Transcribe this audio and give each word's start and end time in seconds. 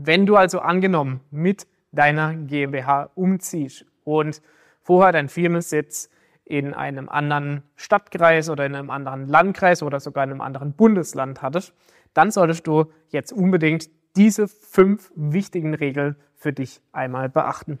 Wenn 0.00 0.26
du 0.26 0.36
also 0.36 0.60
angenommen 0.60 1.20
mit 1.32 1.66
deiner 1.90 2.34
GmbH 2.34 3.10
umziehst 3.16 3.84
und 4.04 4.40
vorher 4.80 5.10
dein 5.10 5.28
Firmensitz 5.28 6.08
in 6.44 6.72
einem 6.72 7.08
anderen 7.08 7.62
Stadtkreis 7.74 8.48
oder 8.48 8.64
in 8.64 8.76
einem 8.76 8.90
anderen 8.90 9.26
Landkreis 9.26 9.82
oder 9.82 9.98
sogar 9.98 10.22
in 10.22 10.30
einem 10.30 10.40
anderen 10.40 10.72
Bundesland 10.72 11.42
hattest, 11.42 11.74
dann 12.14 12.30
solltest 12.30 12.66
du 12.68 12.86
jetzt 13.08 13.32
unbedingt 13.32 13.90
diese 14.14 14.46
fünf 14.46 15.10
wichtigen 15.16 15.74
Regeln 15.74 16.14
für 16.36 16.52
dich 16.52 16.80
einmal 16.92 17.28
beachten. 17.28 17.80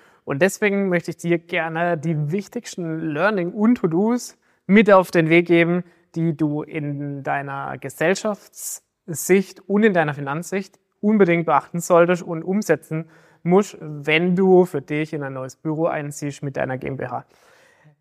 und 0.31 0.41
deswegen 0.41 0.87
möchte 0.87 1.11
ich 1.11 1.17
dir 1.17 1.39
gerne 1.39 1.97
die 1.97 2.31
wichtigsten 2.31 2.99
Learning 2.99 3.51
und 3.51 3.75
To-Dos 3.79 4.37
mit 4.65 4.89
auf 4.89 5.11
den 5.11 5.27
Weg 5.27 5.45
geben, 5.45 5.83
die 6.15 6.37
du 6.37 6.61
in 6.61 7.21
deiner 7.21 7.77
Gesellschaftssicht 7.77 9.59
und 9.67 9.83
in 9.83 9.93
deiner 9.93 10.13
Finanzsicht 10.13 10.79
unbedingt 11.01 11.45
beachten 11.45 11.81
solltest 11.81 12.23
und 12.23 12.43
umsetzen 12.43 13.09
musst, 13.43 13.77
wenn 13.81 14.37
du 14.37 14.63
für 14.63 14.81
dich 14.81 15.11
in 15.11 15.21
ein 15.21 15.33
neues 15.33 15.57
Büro 15.57 15.87
einziehst 15.87 16.43
mit 16.43 16.55
deiner 16.55 16.77
GmbH. 16.77 17.25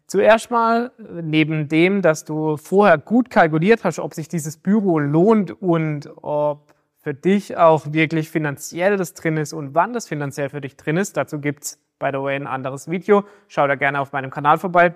Zuerst 0.06 0.52
mal, 0.52 0.92
neben 0.98 1.66
dem, 1.66 2.00
dass 2.00 2.24
du 2.24 2.56
vorher 2.56 2.98
gut 2.98 3.30
kalkuliert 3.30 3.82
hast, 3.82 3.98
ob 3.98 4.14
sich 4.14 4.28
dieses 4.28 4.56
Büro 4.56 5.00
lohnt 5.00 5.50
und 5.60 6.08
ob 6.22 6.72
für 7.00 7.12
dich 7.12 7.56
auch 7.56 7.92
wirklich 7.92 8.30
finanziell 8.30 8.96
das 8.96 9.14
drin 9.14 9.36
ist 9.36 9.52
und 9.52 9.74
wann 9.74 9.92
das 9.92 10.06
finanziell 10.06 10.48
für 10.48 10.60
dich 10.60 10.76
drin 10.76 10.96
ist, 10.96 11.16
dazu 11.16 11.40
gibt's 11.40 11.80
by 12.00 12.10
the 12.12 12.20
way, 12.20 12.34
ein 12.34 12.48
anderes 12.48 12.90
Video. 12.90 13.24
Schau 13.46 13.68
da 13.68 13.76
gerne 13.76 14.00
auf 14.00 14.12
meinem 14.12 14.30
Kanal 14.30 14.58
vorbei. 14.58 14.94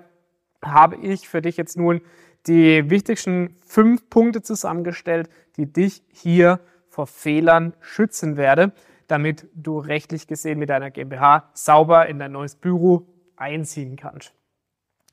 Habe 0.61 0.97
ich 0.97 1.29
für 1.29 1.41
dich 1.41 1.55
jetzt 1.55 1.77
nun 1.77 2.01
die 2.47 2.89
wichtigsten 2.89 3.55
fünf 3.65 4.09
Punkte 4.09 4.41
zusammengestellt, 4.41 5.29
die 5.55 5.71
dich 5.71 6.03
hier 6.09 6.59
vor 6.89 7.07
Fehlern 7.07 7.73
schützen 7.79 8.35
werde, 8.35 8.73
damit 9.07 9.47
du 9.53 9.79
rechtlich 9.79 10.27
gesehen 10.27 10.59
mit 10.59 10.69
deiner 10.69 10.91
GmbH 10.91 11.49
sauber 11.53 12.07
in 12.07 12.19
dein 12.19 12.33
neues 12.33 12.55
Büro 12.55 13.07
einziehen 13.37 13.95
kannst. 13.95 14.33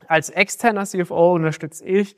Als 0.08 0.30
externer 0.30 0.84
CFO 0.84 1.34
unterstütze 1.34 1.84
ich 1.84 2.16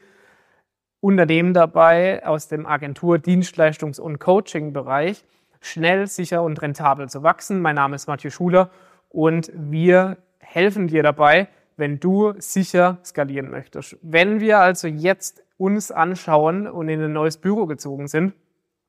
Unternehmen 1.00 1.53
dabei 1.53 2.25
aus 2.25 2.48
dem 2.48 2.66
Agentur-, 2.66 3.19
Dienstleistungs- 3.19 4.00
und 4.00 4.20
Coaching-Bereich 4.20 5.25
schnell, 5.61 6.06
sicher 6.06 6.42
und 6.42 6.61
rentabel 6.62 7.09
zu 7.09 7.22
wachsen. 7.22 7.61
Mein 7.61 7.75
Name 7.75 7.97
ist 7.97 8.06
Matthieu 8.06 8.31
Schuler 8.31 8.70
und 9.14 9.52
wir 9.54 10.18
helfen 10.40 10.88
dir 10.88 11.04
dabei, 11.04 11.48
wenn 11.76 12.00
du 12.00 12.34
sicher 12.38 12.98
skalieren 13.04 13.48
möchtest. 13.48 13.96
Wenn 14.02 14.40
wir 14.40 14.58
also 14.58 14.88
jetzt 14.88 15.42
uns 15.56 15.92
anschauen 15.92 16.66
und 16.66 16.88
in 16.88 17.00
ein 17.00 17.12
neues 17.12 17.36
Büro 17.36 17.66
gezogen 17.66 18.08
sind, 18.08 18.34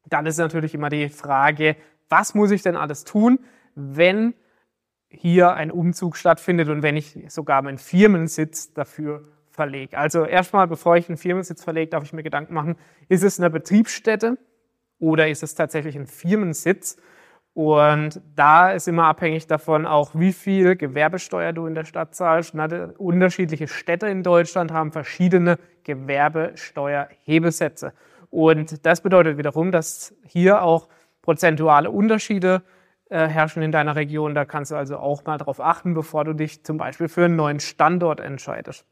dann 0.09 0.25
ist 0.25 0.37
natürlich 0.37 0.73
immer 0.73 0.89
die 0.89 1.09
Frage, 1.09 1.75
was 2.09 2.33
muss 2.33 2.51
ich 2.51 2.63
denn 2.63 2.75
alles 2.75 3.03
tun, 3.03 3.39
wenn 3.75 4.33
hier 5.07 5.53
ein 5.53 5.71
Umzug 5.71 6.17
stattfindet 6.17 6.69
und 6.69 6.81
wenn 6.81 6.97
ich 6.97 7.15
sogar 7.29 7.61
meinen 7.61 7.77
Firmensitz 7.77 8.73
dafür 8.73 9.23
verlege. 9.51 9.97
Also 9.97 10.25
erstmal, 10.25 10.67
bevor 10.67 10.97
ich 10.97 11.07
einen 11.07 11.17
Firmensitz 11.17 11.63
verlege, 11.63 11.91
darf 11.91 12.03
ich 12.03 12.13
mir 12.13 12.23
Gedanken 12.23 12.53
machen, 12.53 12.77
ist 13.09 13.23
es 13.23 13.39
eine 13.39 13.51
Betriebsstätte 13.51 14.37
oder 14.99 15.29
ist 15.29 15.43
es 15.43 15.53
tatsächlich 15.53 15.95
ein 15.95 16.07
Firmensitz? 16.07 16.97
Und 17.55 18.21
da 18.35 18.69
ist 18.71 18.87
immer 18.89 19.05
abhängig 19.05 19.47
davon 19.47 19.85
auch, 19.85 20.11
wie 20.13 20.33
viel 20.33 20.75
Gewerbesteuer 20.75 21.53
du 21.53 21.67
in 21.67 21.73
der 21.73 21.85
Stadt 21.85 22.13
zahlst. 22.13 22.53
unterschiedliche 22.53 23.69
Städte 23.69 24.07
in 24.07 24.23
Deutschland 24.23 24.73
haben 24.73 24.91
verschiedene 24.91 25.57
Gewerbesteuerhebesätze. 25.85 27.93
Und 28.29 28.85
das 28.85 28.99
bedeutet 28.99 29.37
wiederum, 29.37 29.71
dass 29.71 30.13
hier 30.25 30.63
auch 30.63 30.89
prozentuale 31.21 31.91
Unterschiede 31.91 32.61
äh, 33.09 33.25
herrschen 33.25 33.63
in 33.63 33.71
deiner 33.71 33.95
Region. 33.95 34.35
Da 34.35 34.43
kannst 34.43 34.71
du 34.71 34.75
also 34.75 34.97
auch 34.97 35.23
mal 35.23 35.37
darauf 35.37 35.61
achten, 35.61 35.93
bevor 35.93 36.25
du 36.25 36.33
dich 36.33 36.65
zum 36.65 36.75
Beispiel 36.75 37.07
für 37.07 37.23
einen 37.23 37.37
neuen 37.37 37.61
Standort 37.61 38.19
entscheidest. 38.19 38.83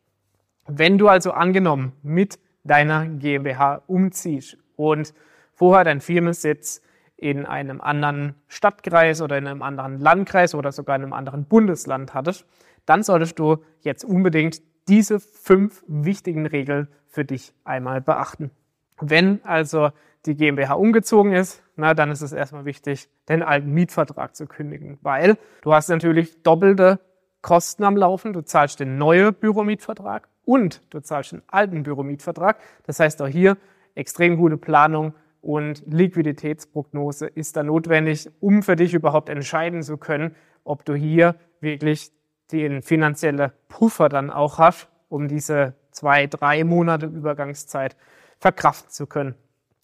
Wenn 0.67 0.97
du 0.97 1.09
also 1.09 1.31
angenommen 1.31 1.91
mit 2.01 2.39
deiner 2.63 3.07
GmbH 3.07 3.81
umziehst 3.87 4.57
und 4.77 5.13
vorher 5.53 5.83
dein 5.83 5.99
Firmensitz 5.99 6.81
in 7.23 7.45
einem 7.45 7.79
anderen 7.79 8.35
Stadtkreis 8.49 9.21
oder 9.21 9.37
in 9.37 9.47
einem 9.47 9.61
anderen 9.61 9.97
Landkreis 9.97 10.53
oder 10.53 10.73
sogar 10.73 10.97
in 10.97 11.03
einem 11.03 11.13
anderen 11.13 11.45
Bundesland 11.45 12.13
hattest, 12.13 12.45
dann 12.85 13.01
solltest 13.01 13.39
du 13.39 13.63
jetzt 13.79 14.03
unbedingt 14.03 14.61
diese 14.89 15.21
fünf 15.21 15.85
wichtigen 15.87 16.45
Regeln 16.45 16.89
für 17.07 17.23
dich 17.23 17.53
einmal 17.63 18.01
beachten. 18.01 18.51
Wenn 18.99 19.39
also 19.45 19.91
die 20.25 20.35
GmbH 20.35 20.73
umgezogen 20.73 21.31
ist, 21.31 21.63
na, 21.77 21.93
dann 21.93 22.11
ist 22.11 22.21
es 22.21 22.33
erstmal 22.33 22.65
wichtig, 22.65 23.09
den 23.29 23.41
alten 23.41 23.71
Mietvertrag 23.71 24.35
zu 24.35 24.45
kündigen, 24.45 24.99
weil 25.01 25.37
du 25.61 25.73
hast 25.73 25.87
natürlich 25.87 26.43
doppelte 26.43 26.99
Kosten 27.41 27.85
am 27.85 27.95
Laufen. 27.95 28.33
Du 28.33 28.41
zahlst 28.41 28.81
den 28.81 28.97
neuen 28.97 29.33
Büromietvertrag 29.33 30.27
und 30.43 30.81
du 30.89 30.99
zahlst 30.99 31.31
den 31.31 31.41
alten 31.47 31.83
Büromietvertrag. 31.83 32.57
Das 32.85 32.99
heißt 32.99 33.21
auch 33.21 33.27
hier 33.27 33.57
extrem 33.95 34.35
gute 34.35 34.57
Planung 34.57 35.13
und 35.43 35.83
Liquiditätsprognose 35.85 37.27
ist 37.27 37.57
da 37.57 37.63
notwendig, 37.63 38.29
um 38.39 38.63
für 38.63 38.77
dich 38.77 38.93
überhaupt 38.93 39.27
entscheiden 39.27 39.83
zu 39.83 39.97
können, 39.97 40.35
ob 40.63 40.85
du 40.85 40.95
hier 40.95 41.35
wirklich 41.59 42.11
den 42.53 42.81
finanziellen 42.81 43.51
Puffer 43.67 44.07
dann 44.07 44.29
auch 44.29 44.57
hast, 44.57 44.87
um 45.09 45.27
diese 45.27 45.73
zwei, 45.91 46.27
drei 46.27 46.63
Monate 46.63 47.07
Übergangszeit 47.07 47.97
verkraften 48.39 48.89
zu 48.89 49.05
können. 49.05 49.35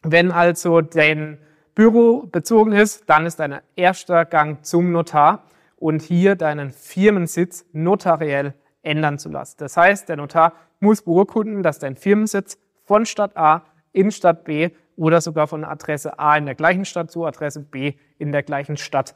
Wenn 0.01 0.31
also 0.31 0.79
dein 0.79 1.39
Büro 1.75 2.27
bezogen 2.31 2.71
ist, 2.71 3.09
dann 3.09 3.25
ist 3.25 3.39
dein 3.39 3.59
erster 3.75 4.23
Gang 4.23 4.63
zum 4.63 4.93
Notar 4.93 5.43
und 5.75 6.01
hier 6.01 6.35
deinen 6.35 6.71
Firmensitz 6.71 7.65
notariell 7.73 8.53
ändern 8.81 9.19
zu 9.19 9.27
lassen. 9.27 9.57
Das 9.59 9.75
heißt, 9.75 10.07
der 10.07 10.15
Notar 10.15 10.53
muss 10.79 11.01
beurkunden, 11.01 11.63
dass 11.63 11.79
dein 11.79 11.97
Firmensitz 11.97 12.57
von 12.85 13.05
Stadt 13.05 13.35
A 13.35 13.63
in 13.91 14.11
Stadt 14.11 14.45
B 14.45 14.69
oder 14.99 15.21
sogar 15.21 15.47
von 15.47 15.63
Adresse 15.63 16.19
A 16.19 16.35
in 16.35 16.45
der 16.45 16.55
gleichen 16.55 16.83
Stadt 16.83 17.09
zu 17.09 17.25
Adresse 17.25 17.61
B 17.61 17.93
in 18.17 18.33
der 18.33 18.43
gleichen 18.43 18.75
Stadt 18.75 19.15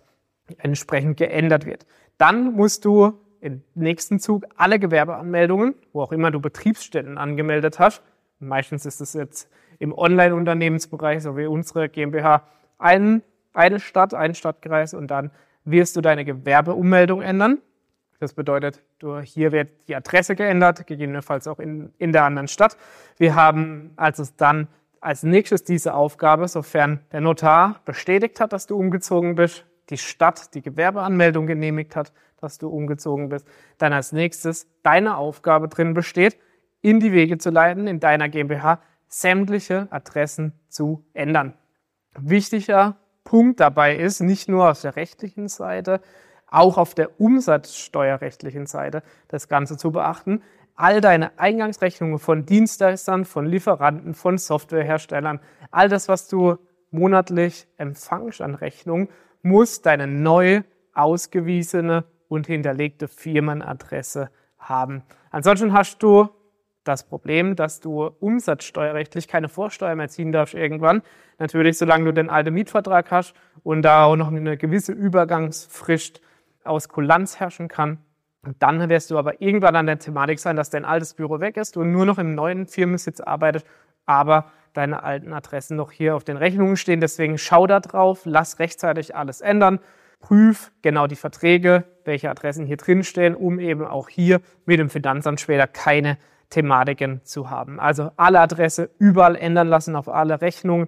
entsprechend 0.58 1.18
geändert 1.18 1.66
wird. 1.66 1.86
Dann 2.18 2.54
musst 2.54 2.86
du 2.86 3.20
im 3.42 3.62
nächsten 3.76 4.20
Zug 4.20 4.46
alle 4.56 4.80
Gewerbeanmeldungen, 4.80 5.76
wo 5.92 6.02
auch 6.02 6.14
immer 6.14 6.32
du 6.32 6.40
Betriebsstätten 6.40 7.18
angemeldet 7.18 7.80
hast, 7.80 8.02
meistens 8.40 8.86
ist 8.86 9.02
es 9.02 9.14
jetzt 9.14 9.50
im 9.80 9.92
Online-Unternehmensbereich, 9.92 11.22
so 11.22 11.36
wie 11.36 11.48
unsere 11.48 11.90
GmbH, 11.90 12.48
ein, 12.78 13.22
eine 13.54 13.82
Stadt, 13.82 14.14
ein 14.14 14.36
Stadtkreis 14.36 14.94
und 14.94 15.12
dann 15.12 15.32
wirst 15.66 15.98
du 15.98 16.02
deine 16.02 16.24
Gewerbeummeldung 16.24 17.22
ändern. 17.22 17.58
Das 18.22 18.34
bedeutet, 18.34 18.82
du, 19.00 19.20
hier 19.20 19.52
wird 19.52 19.70
die 19.90 19.96
Adresse 19.98 20.36
geändert, 20.38 20.88
gegebenenfalls 20.88 21.46
auch 21.46 21.60
in, 21.60 21.94
in 21.98 22.14
der 22.14 22.24
anderen 22.24 22.48
Stadt. 22.48 22.78
Wir 23.18 23.36
haben, 23.36 23.92
als 23.98 24.20
es 24.20 24.38
dann 24.38 24.70
als 25.04 25.24
nächstes 25.24 25.64
diese 25.64 25.94
Aufgabe, 25.94 26.48
sofern 26.48 27.02
der 27.12 27.22
Notar 27.22 27.82
bestätigt 27.86 28.40
hat, 28.40 28.54
dass 28.54 28.68
du 28.68 28.78
umgezogen 28.78 29.36
bist, 29.36 29.66
die 29.90 29.98
Stadt 29.98 30.54
die 30.56 30.62
Gewerbeanmeldung 30.62 31.46
genehmigt 31.46 31.96
hat, 31.96 32.14
dass 32.40 32.58
du 32.58 32.70
umgezogen 32.70 33.30
bist, 33.30 33.48
dann 33.78 33.94
als 33.94 34.12
nächstes 34.12 34.68
deine 34.82 35.18
Aufgabe 35.18 35.68
drin 35.68 35.94
besteht, 35.94 36.38
in 36.82 37.00
die 37.00 37.12
Wege 37.12 37.38
zu 37.38 37.50
leiten, 37.50 37.88
in 37.88 38.00
deiner 38.00 38.30
GmbH 38.30 38.80
sämtliche 39.08 39.88
Adressen 39.92 40.54
zu 40.70 41.06
ändern. 41.14 41.54
Wichtiger 42.18 42.98
Punkt 43.24 43.60
dabei 43.60 43.96
ist, 43.96 44.22
nicht 44.22 44.50
nur 44.50 44.70
auf 44.70 44.82
der 44.82 44.96
rechtlichen 44.96 45.48
Seite, 45.48 46.02
auch 46.48 46.78
auf 46.78 46.94
der 46.94 47.20
umsatzsteuerrechtlichen 47.20 48.68
Seite 48.68 49.02
das 49.28 49.48
Ganze 49.48 49.78
zu 49.78 49.92
beachten 49.92 50.42
all 50.76 51.02
deine 51.02 51.38
Eingangsrechnungen 51.40 52.20
von 52.20 52.46
Dienstleistern, 52.46 53.26
von 53.26 53.46
Lieferanten, 53.46 54.14
von 54.14 54.38
Softwareherstellern, 54.38 55.40
all 55.72 55.90
das, 55.90 56.08
was 56.08 56.28
du 56.28 56.58
monatlich 56.92 57.68
empfangst 57.78 58.42
an 58.42 58.56
Rechnungen, 58.56 59.10
muss 59.42 59.82
deine 59.82 60.08
neu 60.08 60.62
ausgewiesene 60.94 62.06
und 62.28 62.48
hinterlegte 62.48 63.08
Firmenadresse 63.08 64.30
haben. 64.58 65.04
Ansonsten 65.32 65.74
hast 65.74 66.02
du 66.02 66.30
das 66.84 67.08
Problem, 67.08 67.56
dass 67.56 67.80
du 67.80 68.06
umsatzsteuerrechtlich 68.20 69.28
keine 69.28 69.50
Vorsteuer 69.50 69.96
mehr 69.96 70.10
ziehen 70.10 70.32
darfst 70.32 70.54
irgendwann. 70.54 71.02
Natürlich, 71.40 71.78
solange 71.78 72.06
du 72.06 72.14
den 72.14 72.30
alten 72.30 72.54
Mietvertrag 72.54 73.10
hast 73.12 73.34
und 73.64 73.84
da 73.84 74.06
auch 74.06 74.16
noch 74.16 74.28
eine 74.28 74.58
gewisse 74.58 74.92
Übergangsfrist 74.92 76.22
aus 76.64 76.90
Kulanz 76.90 77.40
herrschen 77.40 77.68
kann. 77.68 78.00
Dann 78.60 78.90
wirst 78.90 79.10
du 79.10 79.18
aber 79.18 79.42
irgendwann 79.42 79.76
an 79.76 79.86
der 79.86 80.00
Thematik 80.00 80.40
sein, 80.40 80.56
dass 80.56 80.70
dein 80.70 80.84
altes 80.84 81.14
Büro 81.14 81.40
weg 81.40 81.56
ist 81.56 81.78
und 81.78 81.92
nur 81.92 82.06
noch 82.06 82.18
im 82.18 82.36
neuen 82.36 82.68
Firmensitz 82.68 83.22
arbeitest, 83.22 83.66
aber 84.06 84.52
deine 84.74 85.04
alten 85.04 85.32
Adressen 85.32 85.78
noch 85.78 85.92
hier 85.92 86.16
auf 86.16 86.26
den 86.26 86.36
Rechnungen 86.36 86.76
stehen. 86.76 87.00
Deswegen 87.00 87.38
schau 87.38 87.68
da 87.68 87.80
drauf, 87.80 88.22
lass 88.26 88.60
rechtzeitig 88.60 89.16
alles 89.16 89.40
ändern, 89.40 89.80
prüf 90.20 90.72
genau 90.82 91.08
die 91.08 91.16
Verträge, 91.16 91.86
welche 92.04 92.30
Adressen 92.30 92.66
hier 92.66 92.78
drin 92.78 93.04
stehen, 93.04 93.36
um 93.36 93.60
eben 93.60 93.86
auch 93.86 94.10
hier 94.10 94.42
mit 94.66 94.80
dem 94.80 94.90
Finanzamt 94.90 95.40
später 95.40 95.68
keine 95.68 96.18
Thematiken 96.50 97.22
zu 97.24 97.50
haben. 97.50 97.80
Also 97.80 98.12
alle 98.18 98.40
Adresse 98.40 98.90
überall 99.00 99.36
ändern 99.36 99.68
lassen 99.68 99.96
auf 99.96 100.10
alle 100.10 100.42
Rechnungen. 100.42 100.88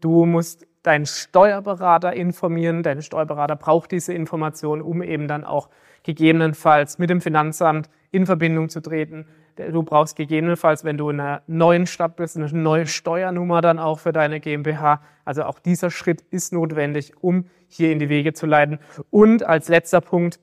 Du 0.00 0.26
musst 0.26 0.66
deinen 0.82 1.06
Steuerberater 1.06 2.12
informieren. 2.12 2.82
Dein 2.82 3.02
Steuerberater 3.02 3.56
braucht 3.56 3.92
diese 3.92 4.14
Information, 4.14 4.80
um 4.80 5.02
eben 5.02 5.28
dann 5.28 5.44
auch 5.44 5.68
gegebenenfalls 6.02 6.98
mit 6.98 7.10
dem 7.10 7.20
Finanzamt 7.20 7.90
in 8.10 8.26
Verbindung 8.26 8.68
zu 8.68 8.80
treten. 8.80 9.26
Du 9.56 9.82
brauchst 9.82 10.16
gegebenenfalls, 10.16 10.84
wenn 10.84 10.96
du 10.96 11.10
in 11.10 11.20
einer 11.20 11.42
neuen 11.46 11.86
Stadt 11.86 12.16
bist, 12.16 12.36
eine 12.36 12.46
neue 12.46 12.86
Steuernummer 12.86 13.60
dann 13.60 13.78
auch 13.78 13.98
für 13.98 14.12
deine 14.12 14.40
GmbH. 14.40 15.02
Also 15.24 15.44
auch 15.44 15.58
dieser 15.58 15.90
Schritt 15.90 16.22
ist 16.30 16.52
notwendig, 16.52 17.12
um 17.20 17.46
hier 17.68 17.92
in 17.92 17.98
die 17.98 18.08
Wege 18.08 18.32
zu 18.32 18.46
leiten. 18.46 18.78
Und 19.10 19.42
als 19.42 19.68
letzter 19.68 20.00
Punkt, 20.00 20.40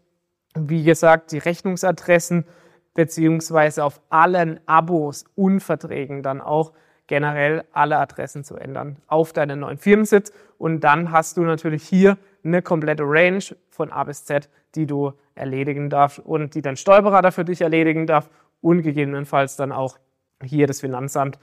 wie 0.56 0.84
gesagt, 0.84 1.31
die 1.31 1.39
Rechnungsadressen 1.39 2.45
beziehungsweise 2.94 3.84
auf 3.84 4.01
allen 4.10 4.60
Abos 4.66 5.25
und 5.36 5.62
Verträgen 5.62 6.22
dann 6.22 6.42
auch 6.42 6.74
generell 7.07 7.63
alle 7.71 7.98
Adressen 7.98 8.44
zu 8.44 8.56
ändern 8.56 8.98
auf 9.07 9.33
deinen 9.33 9.62
neuen 9.62 9.77
Firmensitz. 9.77 10.31
Und 10.57 10.81
dann 10.81 11.12
hast 11.12 11.38
du 11.38 11.42
natürlich 11.42 11.83
hier 11.83 12.18
eine 12.44 12.62
komplette 12.62 13.04
Range 13.04 13.44
von 13.69 13.92
A 13.92 14.04
bis 14.04 14.25
Z, 14.25 14.50
die 14.75 14.86
du 14.86 15.13
erledigen 15.36 15.89
darfst 15.89 16.19
und 16.19 16.56
die 16.56 16.62
dein 16.62 16.77
Steuerberater 16.77 17.31
für 17.31 17.45
dich 17.45 17.62
erledigen 17.62 18.07
darf 18.07 18.30
und 18.62 18.81
gegebenenfalls 18.81 19.56
dann 19.56 19.71
auch 19.71 19.98
hier 20.44 20.68
das 20.68 20.81
Finanzamt 20.81 21.39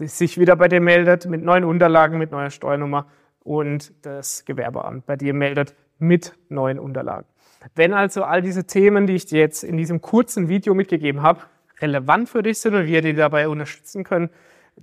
sich 0.00 0.38
wieder 0.38 0.54
bei 0.56 0.68
dir 0.68 0.80
meldet 0.80 1.26
mit 1.26 1.42
neuen 1.42 1.64
Unterlagen, 1.64 2.18
mit 2.18 2.30
neuer 2.30 2.50
Steuernummer 2.50 3.06
und 3.40 3.92
das 4.02 4.44
Gewerbeamt 4.44 5.06
bei 5.06 5.16
dir 5.16 5.34
meldet 5.34 5.74
mit 5.98 6.34
neuen 6.48 6.78
Unterlagen. 6.78 7.26
Wenn 7.74 7.92
also 7.92 8.22
all 8.22 8.40
diese 8.40 8.66
Themen, 8.66 9.06
die 9.06 9.14
ich 9.14 9.26
dir 9.26 9.40
jetzt 9.40 9.64
in 9.64 9.76
diesem 9.76 10.00
kurzen 10.00 10.48
Video 10.48 10.74
mitgegeben 10.74 11.22
habe, 11.22 11.40
relevant 11.80 12.28
für 12.28 12.42
dich 12.42 12.60
sind 12.60 12.74
und 12.74 12.86
wir 12.86 13.02
dir 13.02 13.14
dabei 13.14 13.48
unterstützen 13.48 14.04
können, 14.04 14.30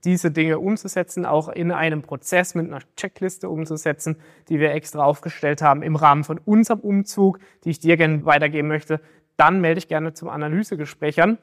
diese 0.04 0.32
Dinge 0.32 0.60
umzusetzen, 0.60 1.26
auch 1.26 1.50
in 1.50 1.72
einem 1.72 2.02
Prozess 2.02 2.56
mit 2.56 2.68
einer 2.68 2.82
Checkliste 2.98 3.50
umzusetzen, 3.50 4.18
die 4.50 4.60
wir 4.60 4.72
extra 4.72 5.04
aufgestellt 5.04 5.62
haben 5.62 5.82
im 5.82 5.96
Rahmen 5.96 6.24
von 6.24 6.38
unserem 6.38 6.80
Umzug, 6.80 7.40
die 7.64 7.72
ich 7.72 7.80
dir 7.80 7.98
gerne 7.98 8.26
weitergeben 8.26 8.68
möchte, 8.68 9.00
dann 9.38 9.62
melde 9.62 9.76
dich 9.76 9.88
gerne 9.88 10.14
zum 10.14 10.30
Analysegespräch 10.30 11.22
an. 11.22 11.38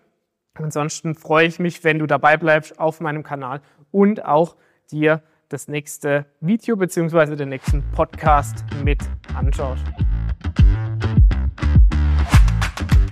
Ansonsten 0.54 1.14
freue 1.14 1.46
ich 1.46 1.58
mich, 1.58 1.82
wenn 1.84 1.98
du 1.98 2.06
dabei 2.06 2.36
bleibst 2.36 2.78
auf 2.78 3.00
meinem 3.00 3.22
Kanal 3.22 3.60
und 3.90 4.24
auch 4.24 4.56
dir 4.90 5.22
das 5.48 5.68
nächste 5.68 6.26
Video 6.40 6.76
beziehungsweise 6.76 7.36
den 7.36 7.50
nächsten 7.50 7.82
Podcast 7.92 8.64
mit 8.82 9.02
anschaust. 9.34 9.84